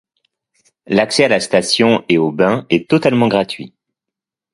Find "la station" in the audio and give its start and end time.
1.27-2.03